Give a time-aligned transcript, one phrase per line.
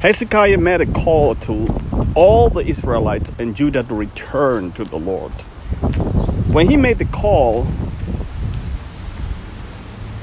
[0.00, 1.66] Hezekiah made a call to
[2.14, 5.32] all the Israelites and Judah to return to the Lord.
[6.52, 7.66] When he made the call,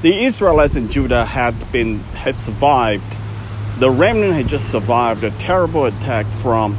[0.02, 3.18] the Israelites and Judah had been had survived.
[3.78, 6.78] The remnant had just survived a terrible attack from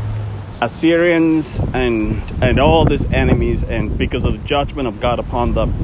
[0.62, 5.74] Assyrians and and all these enemies, and because of the judgment of God upon them.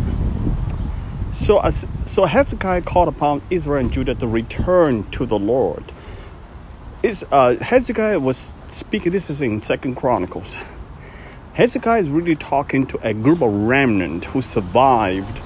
[1.32, 1.60] So,
[2.06, 5.84] so Hezekiah called upon Israel and Judah to return to the Lord.
[7.02, 9.10] Is uh, Hezekiah was speaking.
[9.10, 10.56] This is in Second Chronicles.
[11.54, 15.40] Hezekiah is really talking to a group of remnant who survived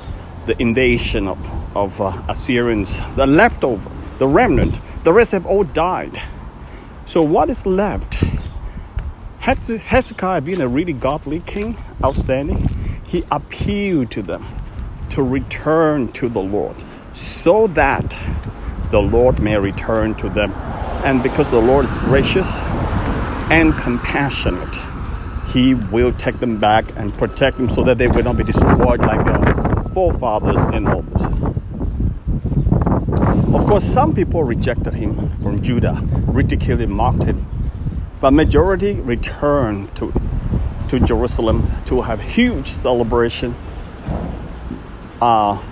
[0.45, 4.79] the invasion of, of uh, Assyrians, the leftover, the remnant.
[5.05, 6.21] The rest have all died.
[7.07, 8.23] So what is left?
[9.39, 12.69] Hezekiah, being a really godly king, outstanding,
[13.05, 14.45] he appealed to them
[15.09, 16.77] to return to the Lord
[17.13, 18.15] so that
[18.91, 20.53] the Lord may return to them.
[21.07, 22.61] And because the Lord is gracious
[23.49, 24.77] and compassionate,
[25.53, 28.99] he will take them back and protect them so that they will not be destroyed
[28.99, 31.27] like their forefathers in this.
[33.55, 37.47] Of course, some people rejected him from Judah, ridiculed him, mocked him,
[38.21, 40.13] but majority returned to,
[40.89, 43.55] to Jerusalem to have huge celebration
[45.23, 45.63] uh,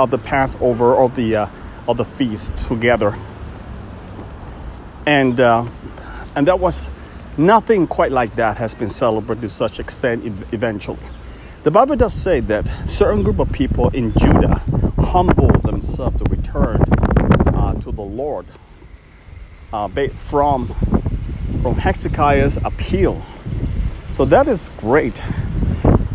[0.00, 1.46] of the Passover of the uh,
[1.88, 3.16] of the feast together,
[5.06, 5.66] and uh,
[6.34, 6.88] and that was
[7.40, 10.98] Nothing quite like that has been celebrated to such extent eventually.
[11.62, 14.60] The Bible does say that certain group of people in Judah
[14.98, 16.82] humble themselves to return
[17.54, 18.44] uh, to the Lord
[19.72, 20.68] uh, from
[21.62, 23.24] from Hezekiah's appeal.
[24.12, 25.22] So that is great.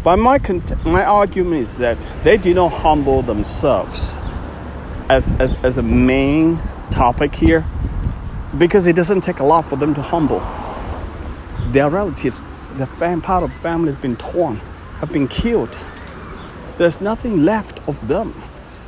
[0.03, 0.37] But my
[0.83, 4.19] my argument is that they did not humble themselves
[5.09, 6.59] as, as, as a main
[6.91, 7.65] topic here
[8.57, 10.41] because it doesn't take a lot for them to humble
[11.71, 12.43] their relatives,
[12.77, 14.57] the fam- part of the family has been torn,
[14.99, 15.77] have been killed.
[16.77, 18.33] There's nothing left of them.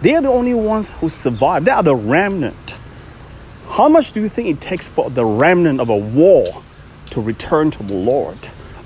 [0.01, 1.66] They are the only ones who survive.
[1.66, 2.78] They are the remnant.
[3.69, 6.63] How much do you think it takes for the remnant of a war
[7.09, 8.38] to return to the Lord?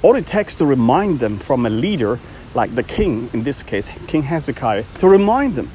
[0.01, 2.19] All it takes to remind them from a leader
[2.55, 5.69] like the king, in this case, King Hezekiah, to remind them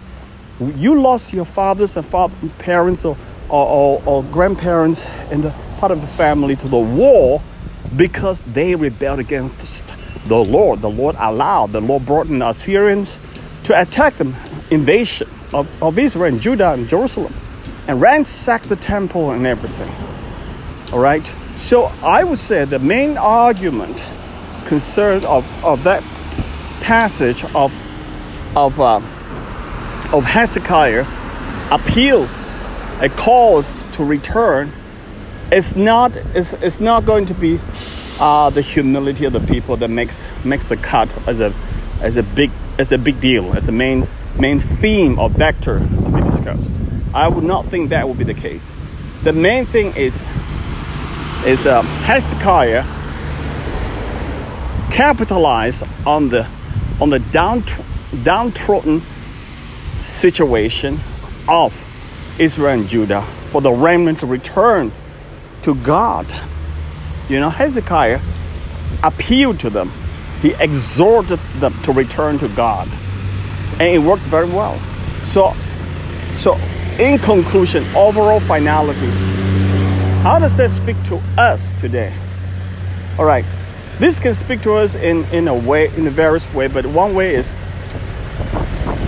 [0.58, 3.16] you lost your fathers and father, parents or,
[3.48, 7.42] or, or, or grandparents and the part of the family to the war
[7.96, 10.80] because they rebelled against the Lord.
[10.80, 13.18] The Lord allowed, the Lord brought in Assyrians
[13.64, 14.34] to attack them,
[14.70, 17.34] invasion of, of Israel and Judah and Jerusalem,
[17.88, 19.92] and ransack the temple and everything.
[20.92, 21.26] All right?
[21.54, 24.04] So I would say the main argument
[24.66, 26.02] concerned of, of that
[26.80, 27.72] passage of,
[28.56, 28.96] of, uh,
[30.12, 31.16] of Hezekiah's
[31.70, 32.28] appeal,
[33.00, 34.72] a call to return
[35.52, 37.60] it's not it's, it's not going to be
[38.18, 41.52] uh, the humility of the people that makes makes the cut as a
[42.00, 44.08] as a big as a big deal as the main
[44.38, 46.74] main theme or vector to be discussed.
[47.14, 48.72] I would not think that would be the case.
[49.22, 50.26] The main thing is
[51.46, 52.82] is uh, Hezekiah
[54.90, 56.46] capitalized on the
[57.00, 57.62] on the down
[58.24, 59.00] downtrodden
[60.00, 60.98] situation
[61.48, 61.85] of
[62.38, 64.92] Israel and Judah for the remnant to return
[65.62, 66.32] to God.
[67.28, 68.20] You know, Hezekiah
[69.02, 69.90] appealed to them,
[70.40, 72.88] he exhorted them to return to God.
[73.80, 74.78] And it worked very well.
[75.20, 75.52] So,
[76.34, 76.54] so
[76.98, 79.06] in conclusion, overall finality,
[80.22, 82.12] how does that speak to us today?
[83.18, 83.44] All right,
[83.98, 87.14] this can speak to us in, in a way, in a various way, but one
[87.14, 87.54] way is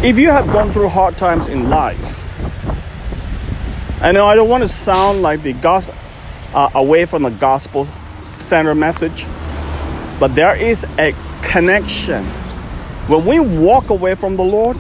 [0.03, 2.25] if you have gone through hard times in life,
[4.01, 5.95] I know I don't want to sound like the gospel
[6.55, 7.89] uh, away from the gospel
[8.39, 9.27] center message,
[10.21, 12.25] but there is a connection.
[13.09, 14.77] When we walk away from the Lord,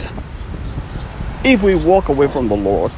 [1.45, 2.93] if we walk away from the Lord,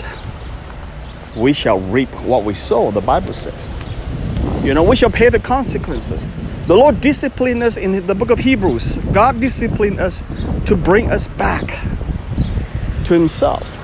[1.36, 3.74] we shall reap what we sow, the Bible says.
[4.62, 6.28] You know, we shall pay the consequences.
[6.66, 8.98] The Lord disciplined us in the book of Hebrews.
[9.12, 10.22] God disciplined us
[10.66, 11.66] to bring us back
[13.04, 13.79] to Himself.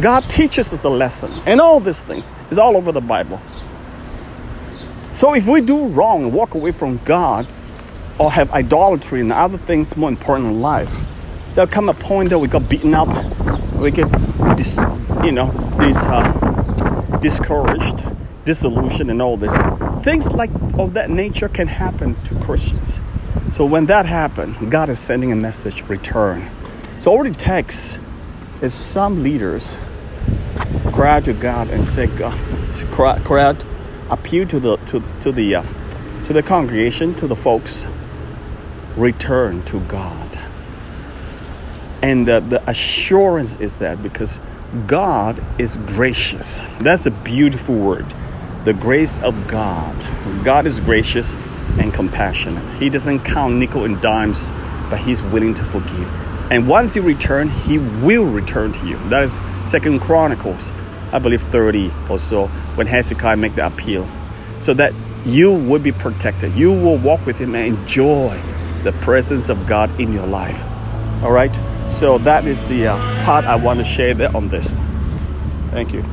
[0.00, 3.40] God teaches us a lesson, and all these things is all over the Bible.
[5.12, 7.46] So if we do wrong, and walk away from God,
[8.18, 11.02] or have idolatry and other things more important in life,
[11.54, 13.08] there'll come a point that we got beaten up,
[13.76, 14.10] we get,
[14.56, 14.78] dis,
[15.24, 15.50] you know,
[15.80, 18.04] dis, uh, discouraged,
[18.44, 19.56] disillusioned, and all this.
[20.04, 23.00] Things like of that nature can happen to Christians.
[23.52, 26.48] So when that happens, God is sending a message: return.
[26.98, 27.36] So all it
[28.60, 29.78] is some leaders
[30.92, 32.38] cry to God and say, God,
[32.90, 33.64] cry, cry out
[34.10, 35.64] appeal to the to, to the uh,
[36.26, 37.86] to the congregation, to the folks,
[38.96, 40.38] return to God.
[42.02, 44.38] And the, the assurance is that because
[44.86, 46.60] God is gracious.
[46.80, 48.06] That's a beautiful word.
[48.64, 49.96] The grace of God.
[50.44, 51.36] God is gracious
[51.78, 52.62] and compassionate.
[52.74, 54.50] He doesn't count nickel and dimes,
[54.90, 56.12] but He's willing to forgive.
[56.50, 58.96] And once you return, He will return to you.
[59.08, 60.72] That is Second Chronicles,
[61.12, 62.46] I believe 30 or so,
[62.76, 64.08] when Hezekiah make the appeal.
[64.60, 64.94] So that
[65.26, 66.54] you will be protected.
[66.54, 68.40] You will walk with Him and enjoy
[68.82, 70.62] the presence of God in your life.
[71.22, 71.54] All right?
[71.88, 74.72] So that is the uh, part I want to share there on this.
[75.70, 76.04] Thank you.